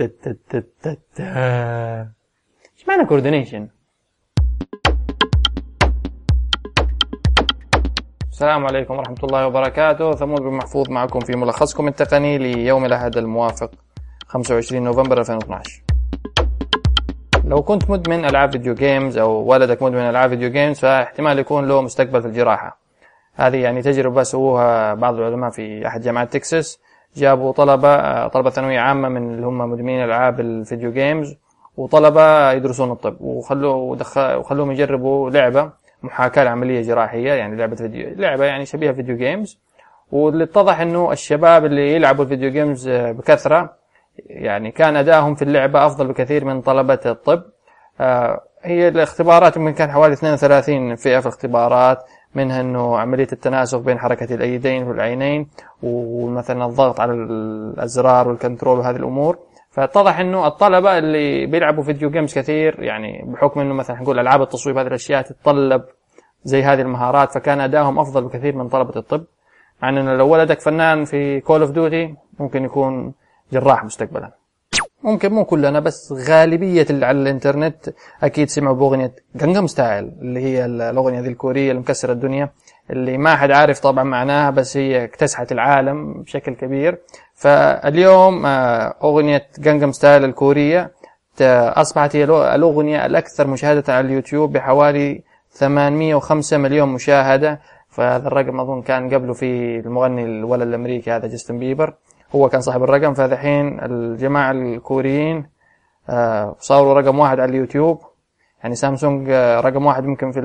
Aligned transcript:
إيش 0.00 0.08
معنى 2.88 3.04
coordination؟ 3.08 3.68
السلام 8.30 8.66
عليكم 8.66 8.94
ورحمة 8.94 9.16
الله 9.24 9.46
وبركاته. 9.46 10.12
ثمود 10.12 10.40
بن 10.40 10.50
محفوظ 10.50 10.90
معكم 10.90 11.20
في 11.20 11.36
ملخصكم 11.36 11.88
التقني 11.88 12.38
ليوم 12.38 12.84
الأحد 12.84 13.16
الموافق 13.16 13.70
25 14.26 14.82
نوفمبر 14.82 15.20
2012 15.20 15.82
لو 17.44 17.62
كنت 17.62 17.90
مدمن 17.90 18.24
ألعاب 18.24 18.52
video 18.52 18.74
games 18.74 19.18
أو 19.18 19.30
ولدك 19.30 19.82
مدمن 19.82 20.00
ألعاب 20.00 20.30
video 20.30 20.50
games 20.50 20.78
فاحتمال 20.78 21.38
يكون 21.38 21.68
له 21.68 21.80
مستقبل 21.82 22.22
في 22.22 22.28
الجراحة. 22.28 22.80
هذه 23.34 23.56
يعني 23.56 23.82
تجربة 23.82 24.22
سووها 24.22 24.94
بعض 24.94 25.14
العلماء 25.14 25.50
في 25.50 25.86
أحد 25.86 26.00
جامعات 26.00 26.32
تكساس. 26.32 26.80
جابوا 27.16 27.52
طلبة 27.52 28.28
طلبة 28.28 28.50
ثانوية 28.50 28.80
عامة 28.80 29.08
من 29.08 29.34
اللي 29.34 29.46
هم 29.46 29.58
مدمنين 29.58 30.04
ألعاب 30.04 30.40
ال 30.40 30.49
video 30.49 30.92
games 30.92 31.36
وطلبة 31.76 32.52
يدرسون 32.52 32.90
الطب 32.90 33.16
وخلوا 33.20 33.96
وخلوهم 34.16 34.70
يجربوا 34.70 35.30
لعبة 35.30 35.70
محاكاة 36.02 36.44
لعملية 36.44 36.82
جراحية 36.82 37.32
يعني 37.32 37.56
لعبة 37.56 37.76
فيديو 37.76 38.14
لعبة 38.16 38.44
يعني 38.44 38.66
شبيهة 38.66 38.92
video 38.92 39.16
games 39.16 39.58
واللي 40.12 40.44
اتضح 40.44 40.80
إنه 40.80 41.12
الشباب 41.12 41.64
اللي 41.64 41.94
يلعبوا 41.94 42.24
ال 42.24 42.28
video 42.28 42.50
games 42.50 42.88
بكثرة 42.88 43.76
يعني 44.26 44.70
كان 44.70 44.96
أدائهم 44.96 45.34
في 45.34 45.42
اللعبة 45.42 45.86
أفضل 45.86 46.06
بكثير 46.06 46.44
من 46.44 46.60
طلبة 46.62 46.98
الطب. 47.06 47.42
آه، 48.00 48.40
هي 48.62 48.88
الاختبارات 48.88 49.56
يمكن 49.56 49.74
كان 49.74 49.90
حوالي 49.90 50.12
32 50.12 50.96
فئة 50.96 51.20
في 51.20 51.26
الاختبارات. 51.26 52.04
منها 52.34 52.60
إنه 52.60 52.98
عملية 52.98 53.28
التناسق 53.32 53.78
بين 53.78 53.98
حركة 53.98 54.34
الأيدين 54.34 54.82
والعينين 54.82 55.48
ومثلا 55.82 56.66
الضغط 56.66 57.00
على 57.00 57.12
الأزرار 57.12 58.28
وال 58.28 58.39
control 58.39 58.78
وهذه 58.78 58.96
الأمور. 58.96 59.38
فاتضح 59.70 60.18
إنه 60.18 60.46
الطلبة 60.46 60.98
اللي 60.98 61.46
بيلعبوا 61.46 61.82
video 61.82 62.10
games 62.10 62.34
كثير 62.34 62.82
يعني 62.82 63.24
بحكم 63.26 63.60
إنه 63.60 63.74
مثلا 63.74 64.00
نقول 64.00 64.18
ألعاب 64.18 64.42
التصويب 64.42 64.78
هذه 64.78 64.86
الأشياء 64.86 65.22
تتطلب 65.22 65.82
زي 66.44 66.62
هذه 66.62 66.80
المهارات 66.80 67.32
فكان 67.32 67.60
أدائهم 67.60 67.98
أفضل 67.98 68.24
بكثير 68.24 68.56
من 68.56 68.68
طلبة 68.68 68.96
الطب. 68.96 69.24
مع 69.82 69.88
إنه 69.88 70.14
لو 70.14 70.28
ولدك 70.28 70.60
فنان 70.60 71.04
في 71.04 71.40
Call 71.40 71.60
of 71.60 71.70
Duty 71.70 72.14
ممكن 72.40 72.64
يكون 72.64 73.12
جراح 73.52 73.84
مستقبلا. 73.84 74.39
ممكن 75.02 75.32
مو 75.32 75.44
كلنا 75.44 75.80
بس 75.80 76.12
غالبية 76.12 76.86
اللي 76.90 77.06
على 77.06 77.18
الإنترنت 77.18 77.90
أكيد 78.22 78.48
سمعوا 78.48 78.76
بأغنية 78.76 79.12
Gangnam 79.34 79.66
Style 79.66 80.12
اللي 80.20 80.40
هي 80.40 80.64
الأغنية 80.64 81.20
ذي 81.20 81.28
الكورية 81.28 81.70
اللي 81.70 81.80
مكسرة 81.80 82.12
الدنيا 82.12 82.50
اللي 82.90 83.18
ما 83.18 83.36
حد 83.36 83.50
عارف 83.50 83.80
طبعا 83.80 84.04
معناها 84.04 84.50
بس 84.50 84.76
هي 84.76 85.04
اكتسحت 85.04 85.52
العالم 85.52 86.22
بشكل 86.22 86.54
كبير. 86.54 86.98
فاليوم 87.34 88.46
آه، 88.46 88.94
أغنية 89.02 89.46
Gangnam 89.58 89.92
Style 89.92 90.24
الكورية 90.24 90.90
أصبحت 91.82 92.16
هي 92.16 92.24
الأغنية 92.24 93.06
الأكثر 93.06 93.46
مشاهدة 93.46 93.94
على 93.94 94.06
اليوتيوب 94.06 94.52
بحوالي 94.52 95.22
805 95.50 96.58
مليون 96.58 96.88
مشاهدة. 96.88 97.60
فهذا 97.88 98.28
الرقم 98.28 98.60
أظن 98.60 98.82
كان 98.82 99.14
قبله 99.14 99.32
في 99.32 99.78
المغني 99.78 100.24
الولد 100.24 100.68
الأمريكي 100.68 101.10
هذا 101.10 101.26
جاستن 101.28 101.58
بيبر. 101.58 101.94
هو 102.34 102.48
كان 102.48 102.60
صاحب 102.60 102.82
الرقم 102.82 103.14
فالحين 103.14 103.80
الجماعة 103.80 104.50
الكوريين 104.50 105.46
آه، 106.08 106.56
صاروا 106.58 106.94
رقم 106.94 107.18
واحد 107.18 107.40
على 107.40 107.50
اليوتيوب. 107.50 108.00
يعني 108.62 108.74
سامسونج 108.74 109.30
آه، 109.30 109.60
رقم 109.60 109.86
واحد 109.86 110.04
ممكن 110.04 110.32
في 110.32 110.40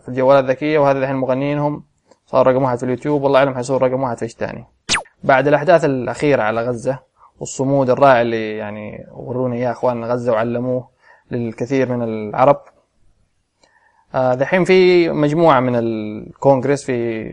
في 0.00 0.08
الجوالات 0.08 0.44
الذكية 0.44 0.78
وهذا 0.78 0.98
الحين 0.98 1.16
مغنينهم 1.16 1.82
صار 2.26 2.46
رقم 2.46 2.62
واحد 2.62 2.78
في 2.78 2.84
اليوتيوب 2.84 3.22
والله 3.22 3.38
أعلم 3.38 3.54
حيصير 3.54 3.82
رقم 3.82 4.02
واحد 4.02 4.16
في 4.16 4.22
إيش 4.22 4.34
ثاني 4.34 4.64
بعد 5.24 5.48
الأحداث 5.48 5.84
الأخيرة 5.84 6.42
على 6.42 6.64
غزة 6.68 6.98
والصمود 7.40 7.90
الرائع 7.90 8.20
اللي 8.20 8.56
يعني 8.56 9.06
ورونا 9.12 9.54
إياه 9.54 9.70
إخواننا 9.70 10.06
غزة 10.06 10.32
وعلموه 10.32 10.88
للكثير 11.30 11.92
من 11.92 12.02
العرب. 12.02 12.60
آه، 14.14 14.34
دحين 14.34 14.64
في 14.64 15.08
مجموعة 15.10 15.60
من 15.60 15.76
الكونغرس 15.76 16.84
في 16.84 17.24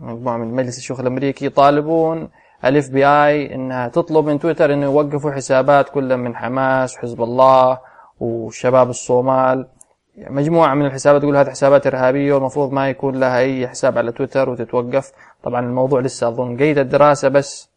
مجموعة 0.00 0.36
من 0.36 0.54
مجلس 0.54 0.78
الشيوخ 0.78 1.00
الأمريكي 1.00 1.46
يطالبون 1.46 2.28
الإف 2.68 2.90
بي 2.90 3.06
آي 3.06 3.54
إنها 3.54 3.88
تطلب 3.88 4.26
من 4.26 4.38
تويتر 4.38 4.72
إنه 4.72 4.84
يوقفوا 4.84 5.30
حسابات 5.30 5.88
كلها 5.88 6.16
من 6.16 6.36
حماس 6.36 6.96
وحزب 6.96 7.22
الله 7.22 7.78
وشباب 8.20 8.90
الصومال. 8.90 9.68
مجموعة 10.16 10.74
من 10.74 10.86
الحسابات 10.86 11.22
تقول 11.22 11.36
هذه 11.36 11.50
حسابات 11.50 11.86
إرهابية 11.86 12.32
والمفروض 12.32 12.72
ما 12.72 12.88
يكون 12.88 13.20
لها 13.20 13.38
أي 13.38 13.68
حساب 13.68 13.98
على 13.98 14.12
تويتر 14.12 14.50
وتتوقف. 14.50 15.12
طبعا 15.42 15.60
الموضوع 15.60 16.00
لسه 16.00 16.28
أظن 16.28 16.56
قيد 16.56 16.78
الدراسة 16.78 17.28
بس 17.28 17.70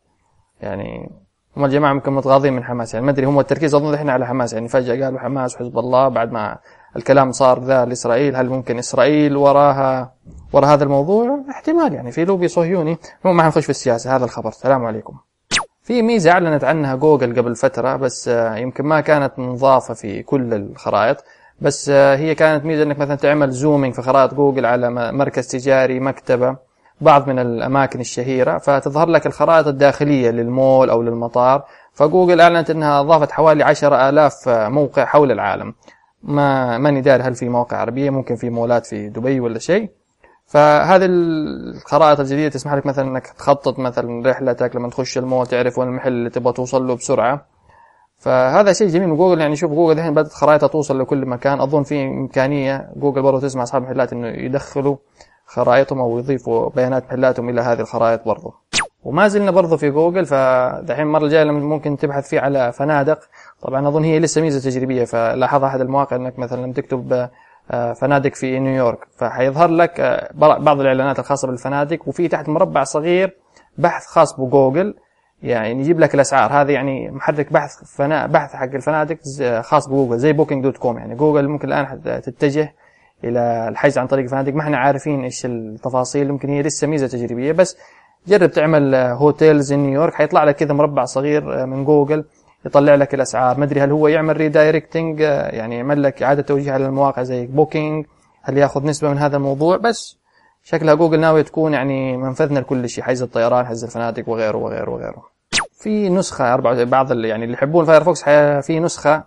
يعني 0.61 1.11
هم 1.57 1.65
الجماعة 1.65 1.93
ممكن 1.93 2.13
متغاضين 2.13 2.53
من 2.53 2.63
حماس. 2.63 2.93
يعني 2.93 3.05
ما 3.05 3.11
أدري 3.11 3.25
هم 3.25 3.39
التركيز 3.39 3.75
أظن 3.75 3.93
الحين 3.93 4.09
على 4.09 4.27
حماس. 4.27 4.53
يعني 4.53 4.67
فجأة 4.67 5.05
قالوا 5.05 5.19
حماس 5.19 5.55
وحزب 5.55 5.79
الله 5.79 6.07
بعد 6.07 6.31
ما 6.31 6.57
الكلام 6.95 7.31
صار 7.31 7.63
ذا 7.63 7.85
لإسرائيل 7.85 8.35
هل 8.35 8.49
ممكن 8.49 8.77
إسرائيل 8.77 9.37
وراها 9.37 10.11
ورا 10.53 10.65
هذا 10.65 10.83
الموضوع؟ 10.83 11.39
احتمال 11.49 11.93
يعني 11.93 12.11
في 12.11 12.25
لوبي 12.25 12.47
صهيوني 12.47 12.97
ما 13.25 13.43
حنخش 13.43 13.63
في 13.63 13.69
السياسة 13.69 14.15
هذا 14.15 14.25
الخبر. 14.25 14.49
السلام 14.49 14.85
عليكم. 14.85 15.13
في 15.83 16.01
ميزة 16.01 16.31
أعلنت 16.31 16.63
عنها 16.63 16.95
جوجل 16.95 17.39
قبل 17.39 17.55
فترة 17.55 17.95
بس 17.95 18.27
آه، 18.27 18.55
يمكن 18.55 18.85
ما 18.85 19.01
كانت 19.01 19.31
مضافة 19.37 19.93
في 19.93 20.23
كل 20.23 20.53
الخرائط 20.53 21.23
بس 21.61 21.89
آه، 21.89 22.15
هي 22.15 22.35
كانت 22.35 22.65
ميزة 22.65 22.83
إنك 22.83 22.99
مثلا 22.99 23.15
تعمل 23.15 23.51
zooming 23.51 23.93
في 23.93 24.01
خرائط 24.01 24.33
جوجل 24.33 24.65
على 24.65 24.89
مركز 25.11 25.47
تجاري 25.47 25.99
مكتبة 25.99 26.55
بعض 27.01 27.27
من 27.27 27.39
الأماكن 27.39 27.99
الشهيرة 27.99 28.57
فتظهر 28.57 29.07
لك 29.07 29.27
الخرائط 29.27 29.67
الداخلية 29.67 30.29
للمول 30.29 30.89
أو 30.89 31.01
للمطار 31.01 31.63
فجوجل 31.93 32.41
أعلنت 32.41 32.69
أنها 32.69 32.99
أضافت 32.99 33.31
حوالي 33.31 33.63
عشر 33.63 34.09
آلاف 34.09 34.49
آه، 34.49 34.69
موقع 34.69 35.05
حول 35.05 35.31
العالم. 35.31 35.73
ما 36.23 36.77
ماني 36.77 37.01
داري 37.01 37.23
هل 37.23 37.35
في 37.35 37.49
مواقع 37.49 37.77
عربية 37.77 38.09
ممكن 38.09 38.35
في 38.35 38.49
مولات 38.49 38.85
في 38.85 39.09
دبي 39.09 39.39
ولا 39.39 39.59
شيء. 39.59 39.89
فهذه 40.45 41.05
الخرائط 41.05 42.19
الجديدة 42.19 42.49
تسمح 42.49 42.73
لك 42.73 42.85
مثلا 42.85 43.07
إنك 43.07 43.27
تخطط 43.27 43.79
مثلا 43.79 44.29
رحلتك 44.29 44.75
لما 44.75 44.89
تخش 44.89 45.17
المول 45.17 45.47
تعرف 45.47 45.77
وين 45.77 45.87
المحل 45.87 46.11
اللي 46.11 46.29
تبغى 46.29 46.53
توصل 46.53 46.87
له 46.87 46.95
بسرعة. 46.95 47.45
فهذا 48.17 48.73
شيء 48.73 48.87
جميل 48.87 49.17
جوجل 49.17 49.41
يعني 49.41 49.55
شوف 49.55 49.71
جوجل 49.71 49.99
الحين 49.99 50.13
بدأت 50.13 50.33
خرائطها 50.33 50.67
توصل 50.67 50.99
لكل 51.01 51.25
مكان. 51.25 51.61
أظن 51.61 51.83
في 51.83 52.03
إمكانية 52.03 52.89
جوجل 52.95 53.21
برضه 53.21 53.39
تسمح 53.39 53.63
أصحاب 53.63 53.81
المحلات 53.81 54.13
إنه 54.13 54.27
يدخلوا 54.27 54.95
خرائطهم 55.45 55.99
أو 55.99 56.19
يضيفوا 56.19 56.69
بيانات 56.69 57.05
محلاتهم 57.05 57.49
إلى 57.49 57.61
هذه 57.61 57.79
الخرائط 57.79 58.25
برضه 58.25 58.53
وما 59.03 59.27
زلنا 59.27 59.51
برضه 59.51 59.77
في 59.77 59.89
جوجل 59.89 60.25
فدحين 60.25 61.07
المرة 61.07 61.23
الجاية 61.23 61.43
ممكن 61.51 61.97
تبحث 61.97 62.29
فيه 62.29 62.39
على 62.39 62.71
فنادق. 62.71 63.19
طبعا 63.61 63.87
أظن 63.87 64.03
هي 64.03 64.19
لسه 64.19 64.41
ميزة 64.41 64.69
تجريبية 64.69 65.05
فلاحظ 65.05 65.63
أحد 65.63 65.81
المواقع 65.81 66.15
إنك 66.15 66.39
مثلا 66.39 66.61
لما 66.61 66.73
تكتب 66.73 67.29
آه، 67.71 67.93
فنادق 67.93 68.33
في 68.33 68.59
نيويورك 68.59 69.07
فحيظهر 69.17 69.69
لك 69.69 69.99
آه، 69.99 70.31
بعض 70.35 70.79
الإعلانات 70.79 71.19
الخاصة 71.19 71.47
بالفنادق 71.47 72.07
وفي 72.07 72.27
تحت 72.27 72.49
مربع 72.49 72.83
صغير 72.83 73.37
بحث 73.77 74.05
خاص 74.05 74.39
بجوجل. 74.39 74.95
يعني 75.43 75.79
يجيب 75.79 75.99
لك 75.99 76.15
الأسعار. 76.15 76.51
هذا 76.51 76.71
يعني 76.71 77.11
محرك 77.11 77.53
بحث 77.53 77.83
فنا 77.95 78.27
بحث 78.27 78.55
حق 78.55 78.73
الفنادق 78.73 79.17
خاص 79.61 79.87
بجوجل 79.87 80.17
زي 80.17 80.33
Booking 80.33 80.63
dot 80.63 80.77
com 80.77 80.97
يعني 80.97 81.15
جوجل 81.15 81.47
ممكن 81.47 81.73
الآن 81.73 82.21
تتجه 82.21 82.73
إلى 83.23 83.67
الحجز 83.69 83.97
عن 83.97 84.07
طريق 84.07 84.23
الفنادق 84.23 84.53
ما 84.53 84.61
إحنا 84.61 84.77
عارفين 84.77 85.23
إيش 85.23 85.45
التفاصيل 85.45 86.29
يمكن 86.29 86.49
هي 86.49 86.61
لسه 86.61 86.87
ميزة 86.87 87.07
تجريبية 87.07 87.51
بس 87.51 87.77
جرب 88.27 88.51
تعمل 88.51 88.95
hotels 88.95 89.73
New 89.73 89.91
York 89.91 90.13
حيطلع 90.13 90.43
لك 90.43 90.55
كذا 90.55 90.73
مربع 90.73 91.05
صغير 91.05 91.61
آه، 91.61 91.65
من 91.65 91.85
جوجل 91.85 92.23
يطلع 92.65 92.95
لك 92.95 93.13
الأسعار. 93.13 93.57
ما 93.57 93.65
أدري 93.65 93.81
هل 93.81 93.91
هو 93.91 94.07
يعمل 94.07 94.37
redirecting 94.37 95.19
يعني 95.19 95.77
يعمل 95.77 96.03
لك 96.03 96.23
إعادة 96.23 96.41
توجيه 96.41 96.71
على 96.71 96.85
المواقع 96.85 97.23
زي 97.23 97.45
Booking 97.45 98.05
هل 98.41 98.57
ياخذ 98.57 98.85
نسبة 98.85 99.09
من 99.09 99.17
هذا 99.17 99.37
الموضوع؟ 99.37 99.77
بس 99.77 100.17
شكلها 100.63 100.93
جوجل 100.93 101.19
ناويه 101.19 101.41
تكون 101.41 101.73
يعني 101.73 102.17
منفذنا 102.17 102.59
لكل 102.59 102.89
شيء 102.89 103.03
حجز 103.03 103.21
الطيران 103.21 103.65
حجز 103.65 103.83
الفنادق 103.83 104.29
وغيره 104.29 104.57
وغيره 104.57 104.89
وغيره. 104.89 105.23
في 105.79 106.09
نسخة 106.09 106.55
بعض 106.55 107.11
اللي 107.11 107.27
يعني 107.27 107.43
اللي 107.43 107.53
يحبون 107.53 107.85
Firefox 107.85 108.23
في 108.65 108.79
نسخة 108.79 109.23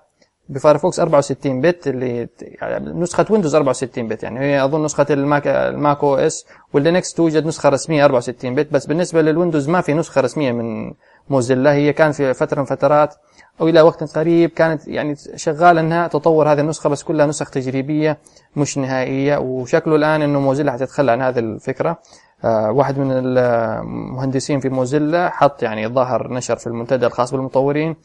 ب 0.48 0.55
Firefox 0.55 1.00
64 1.00 1.60
بت 1.60 1.88
اللي 1.88 2.28
يعني 2.40 2.92
نسخة 2.92 3.26
ويندوز 3.30 3.54
64 3.54 4.08
بت 4.08 4.22
يعني 4.22 4.40
هي 4.40 4.64
أظن 4.64 4.84
نسخة 4.84 5.06
الماك 5.10 5.46
ال 5.46 5.98
Mac 6.04 6.16
OS 6.16 6.46
واللينكس 6.72 7.14
توجد 7.14 7.46
نسخة 7.46 7.68
رسمية 7.68 8.04
64 8.04 8.54
بت. 8.54 8.72
بس 8.72 8.86
بالنسبة 8.86 9.22
للويندوز 9.22 9.68
ما 9.68 9.80
في 9.80 9.94
نسخة 9.94 10.20
رسمية 10.20 10.52
من 10.52 10.92
موزيلا. 11.30 11.72
هي 11.72 11.92
كان 11.92 12.12
في 12.12 12.34
فترة 12.34 12.58
من 12.58 12.64
فترات 12.64 13.14
أو 13.60 13.68
إلى 13.68 13.80
وقت 13.80 14.18
قريب 14.18 14.50
كانت 14.50 14.88
يعني 14.88 15.14
شغالة 15.36 15.80
إنها 15.80 16.08
تطور 16.08 16.52
هذه 16.52 16.60
النسخة 16.60 16.90
بس 16.90 17.02
كلها 17.02 17.26
نسخ 17.26 17.50
تجريبية 17.50 18.18
مش 18.56 18.78
نهائية. 18.78 19.36
وشكله 19.38 19.96
الآن 19.96 20.22
إنه 20.22 20.40
موزيلا 20.40 20.72
حتتخلى 20.72 21.12
عن 21.12 21.22
هذه 21.22 21.38
الفكرة. 21.38 21.98
واحد 22.44 22.98
من 22.98 23.10
المهندسين 23.12 24.60
في 24.60 24.68
موزيلا 24.68 25.30
حط 25.30 25.62
يعني 25.62 25.88
ظهر 25.88 26.32
نشر 26.32 26.56
في 26.56 26.66
المنتدى 26.66 27.06
الخاص 27.06 27.30
بالمطورين 27.30 27.96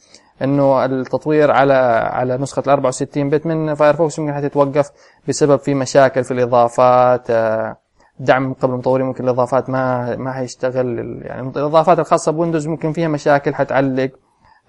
إنه 0.42 0.84
التطوير 0.84 1.50
على 1.50 1.74
على 2.12 2.36
نسخة 2.36 2.62
ال 2.66 2.70
64 2.70 3.30
بت 3.30 3.46
من 3.46 3.74
Firefox 3.74 4.18
ممكن 4.18 4.34
حتتوقف 4.34 4.90
بسبب 5.28 5.58
في 5.58 5.74
مشاكل 5.74 6.24
في 6.24 6.30
الإضافات 6.30 7.30
آه 7.30 7.76
دعم 8.20 8.52
قبل 8.52 8.72
المطورين 8.72 9.06
ممكن 9.06 9.24
الإضافات 9.24 9.70
ما 9.70 10.16
ما 10.16 10.32
حيشتغل 10.32 11.18
يعني 11.22 11.48
الإضافات 11.48 11.98
الخاصة 11.98 12.32
بويندوز 12.32 12.66
ممكن 12.66 12.92
فيها 12.92 13.08
مشاكل 13.08 13.54
حتعلق 13.54 14.10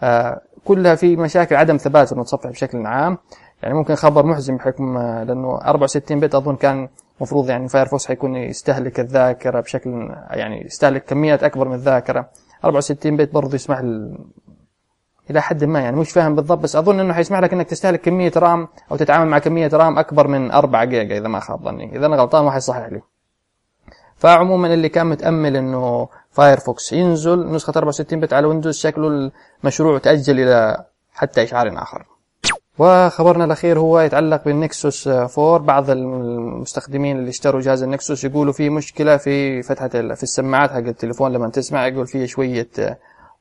آه، 0.04 0.42
كلها 0.66 0.96
في 0.96 1.16
مشاكل 1.16 1.56
عدم 1.56 1.78
ثبات 1.78 2.12
المتصفح 2.12 2.50
بشكل 2.50 2.86
عام. 2.86 3.18
يعني 3.64 3.74
ممكن 3.76 3.96
خبر 3.96 4.26
محزن 4.26 4.56
بحكم 4.58 4.98
آه، 4.98 5.24
لأنه 5.24 5.58
64 5.62 6.20
بت 6.20 6.36
أظن 6.36 6.56
كان 6.56 6.90
المفروض 7.20 7.50
يعني 7.50 7.68
Firefox 7.68 8.08
حيكون 8.08 8.36
يستهلك 8.36 9.00
الذاكرة 9.00 9.60
بشكل 9.60 9.90
يعني 10.30 10.66
يستهلك 10.66 11.06
كميات 11.06 11.44
أكبر 11.44 11.68
من 11.68 11.76
الذاكرة. 11.76 12.30
64 12.66 13.18
بت 13.18 13.34
برضه 13.34 13.56
يسمح 13.56 13.80
إلى 15.30 15.42
حد 15.42 15.64
ما 15.64 15.80
يعني 15.80 15.98
مش 15.98 16.12
فاهم 16.12 16.36
بالضبط 16.36 16.60
بس 16.60 16.76
أظن 16.76 17.00
إنه 17.00 17.14
حيسمح 17.14 17.40
لك 17.40 17.54
إنك 17.54 17.68
تستهلك 17.68 18.02
كمية 18.02 18.32
RAM 18.38 18.68
أو 18.92 18.96
تتعامل 18.96 19.30
مع 19.30 19.40
كمية 19.40 19.70
RAM 19.74 20.00
أكبر 20.00 20.28
من 20.28 20.52
4 20.52 20.86
جيجا 20.86 21.18
إذا 21.18 21.28
ما 21.28 21.40
خاب 21.40 21.64
ظني. 21.64 21.96
إذا 21.98 22.06
أنا 22.06 22.16
غلطان 22.16 22.46
ما 22.46 22.52
حيصحح 22.52 22.86
لي. 22.92 23.02
فعموما 24.16 24.74
اللي 24.74 24.90
كان 24.90 25.08
متأمل 25.08 25.56
إنه 25.56 26.08
Firefox 26.32 26.94
ينزل 26.94 27.52
نسخة 27.52 27.74
64 27.78 28.20
بت 28.20 28.34
على 28.34 28.48
ويندوز 28.48 28.78
شكله 28.78 29.32
المشروع 29.64 29.98
تأجل 29.98 30.40
إلى 30.40 30.86
حتى 31.14 31.44
إشعار 31.44 31.82
آخر. 31.82 32.06
وخبرنا 32.80 33.46
الأخير 33.46 33.80
هو 33.80 34.00
يتعلق 34.00 34.46
بالنكسوس 34.46 35.08
4 35.08 35.58
بعض 35.58 35.90
المستخدمين 35.90 37.18
اللي 37.18 37.30
اشتروا 37.30 37.62
جهاز 37.62 37.84
النكسوس 37.84 38.24
يقولوا 38.24 38.54
في 38.54 38.70
مشكلة 38.70 39.18
في 39.18 39.62
فتحة 39.62 39.88
في 39.88 40.24
السماعات 40.24 40.72
حق 40.72 40.78
التليفون. 40.78 41.34
لما 41.34 41.50
تسمع 41.50 41.88
يقول 41.88 42.08
في 42.08 42.28
شوية 42.28 42.70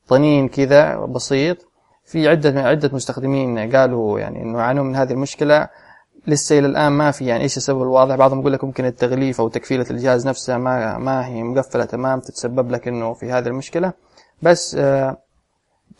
طنين 0.09 0.49
كذا 0.49 0.97
بسيط. 0.97 1.57
في 2.05 2.29
عدة 2.29 2.63
عدة 2.63 2.91
مستخدمين 2.93 3.77
قالوا 3.77 4.21
يعني 4.21 4.43
إنه 4.43 4.59
يعانون 4.59 4.87
من 4.87 4.97
هذه 4.97 5.13
المشكلة. 5.13 5.69
لسه 6.27 6.59
إلى 6.59 6.67
الآن 6.67 6.93
ما 6.93 7.11
في 7.11 7.27
يعني 7.27 7.43
إيش 7.43 7.57
السبب 7.57 7.83
الواضح. 7.83 8.15
بعضهم 8.15 8.41
يقول 8.41 8.53
لك 8.53 8.65
ممكن 8.65 8.85
التغليف 8.85 9.41
أو 9.41 9.49
تكفيلة 9.49 9.87
الجهاز 9.91 10.29
نفسها 10.29 10.59
ما 10.59 10.99
ما 10.99 11.27
هي 11.27 11.43
مقفلة 11.43 11.85
تمام 11.85 12.21
تتسبب 12.21 12.71
لك 12.71 12.89
إنه 12.89 13.13
في 13.13 13.33
هذه 13.33 13.47
المشكلة. 13.47 13.93
بس 14.43 14.77
آه، 14.81 15.17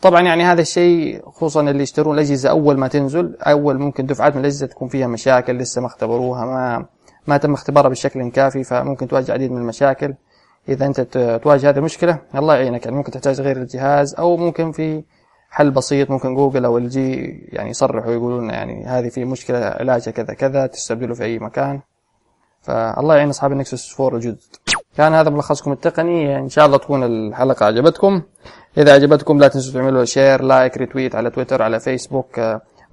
طبعا 0.01 0.21
يعني 0.21 0.43
هذا 0.43 0.61
الشيء 0.61 1.29
خصوصا 1.29 1.61
اللي 1.61 1.83
يشترون 1.83 2.15
الأجهزة 2.15 2.49
أول 2.49 2.77
ما 2.77 2.87
تنزل 2.87 3.37
أول 3.41 3.79
ممكن 3.79 4.05
دفعات 4.05 4.33
من 4.33 4.39
الأجهزة 4.39 4.67
تكون 4.67 4.87
فيها 4.87 5.07
مشاكل 5.07 5.57
لسه 5.57 5.81
ما 5.81 5.87
اختبروها 5.87 6.45
ما 6.45 6.85
ما 7.27 7.37
تم 7.37 7.53
اختبارها 7.53 7.89
بشكل 7.89 8.31
كافي 8.31 8.63
فممكن 8.63 9.07
تواجه 9.07 9.31
عديد 9.31 9.51
من 9.51 9.57
المشاكل. 9.57 10.13
إذا 10.69 10.85
أنت 10.85 11.01
تواجه 11.43 11.69
هذه 11.69 11.77
المشكلة 11.77 12.19
الله 12.35 12.55
يعينك. 12.55 12.85
يعني 12.85 12.97
ممكن 12.97 13.11
تحتاج 13.11 13.37
تغير 13.37 13.57
الجهاز 13.57 14.15
أو 14.15 14.37
ممكن 14.37 14.71
في 14.71 15.03
حل 15.49 15.71
بسيط 15.71 16.11
ممكن 16.11 16.35
جوجل 16.35 16.65
أو 16.65 16.77
LG 16.77 17.15
يعني 17.49 17.69
يصرحوا 17.69 18.11
يقولون 18.11 18.49
يعني 18.49 18.85
هذه 18.85 19.09
في 19.09 19.25
مشكلة 19.25 19.57
علاجها 19.57 20.11
كذا 20.11 20.33
كذا 20.33 20.67
تستبدله 20.67 21.13
في 21.13 21.23
أي 21.23 21.39
مكان. 21.39 21.81
فالله 22.61 23.15
يعين 23.15 23.29
أصحاب 23.29 23.51
ال 23.51 23.59
Nexus 23.59 24.01
4 24.01 24.15
الجدد. 24.15 24.39
كان 24.97 25.13
هذا 25.13 25.29
ملخصكم 25.29 25.71
التقني. 25.71 26.37
إن 26.37 26.49
شاء 26.49 26.65
الله 26.65 26.77
تكون 26.77 27.03
الحلقة 27.03 27.65
عجبتكم. 27.65 28.21
إذا 28.77 28.93
عجبتكم 28.93 29.39
لا 29.39 29.47
تنسوا 29.47 29.73
تعملوا 29.73 30.05
share 30.05 30.41
like 30.41 30.77
retweet 30.77 31.15
على 31.15 31.29
تويتر 31.29 31.61
على 31.61 31.79
فيسبوك 31.79 32.39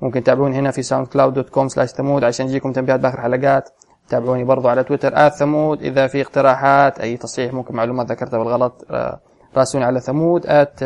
ممكن 0.02 0.22
تتابعوني 0.22 0.58
هنا 0.58 0.70
في 0.70 0.82
SoundCloud 0.82 1.34
dot 1.34 1.48
com 1.48 1.68
slash 1.68 1.88
ثمود 1.88 2.24
عشان 2.24 2.46
يجيكم 2.46 2.72
تنبيهات 2.72 3.00
بآخر 3.00 3.20
حلقات. 3.20 3.68
تابعوني 4.08 4.44
برضو 4.44 4.68
على 4.68 4.84
تويتر 4.84 5.12
at 5.14 5.32
ثمود. 5.32 5.82
إذا 5.82 6.06
في 6.06 6.20
اقتراحات 6.20 7.00
أي 7.00 7.16
تصحيح 7.16 7.52
ممكن 7.52 7.74
معلومات 7.74 8.10
ذكرتها 8.10 8.38
بالغلط 8.38 8.84
آه، 8.90 9.20
راسلوني 9.56 9.86
على 9.86 10.00
ثمود 10.00 10.46
at 10.46 10.84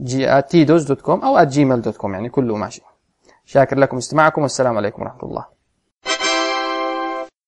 G 0.00 0.64
dot 0.64 1.00
com 1.00 1.20
أو 1.20 1.44
Gmail 1.44 1.82
dot 1.82 1.96
com 1.96 2.14
يعني 2.14 2.28
كله 2.28 2.56
ماشي. 2.56 2.82
شاكر 3.44 3.78
لكم 3.78 3.96
استماعكم 3.96 4.42
والسلام 4.42 4.76
عليكم 4.76 5.02
ورحمة 5.02 5.22
الله. 5.22 5.51